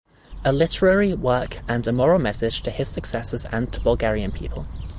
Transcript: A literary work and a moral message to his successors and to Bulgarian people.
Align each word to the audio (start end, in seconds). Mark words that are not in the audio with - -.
A 0.43 0.51
literary 0.51 1.13
work 1.13 1.59
and 1.67 1.85
a 1.85 1.91
moral 1.91 2.17
message 2.17 2.63
to 2.63 2.71
his 2.71 2.87
successors 2.87 3.45
and 3.51 3.71
to 3.71 3.79
Bulgarian 3.79 4.31
people. 4.31 4.65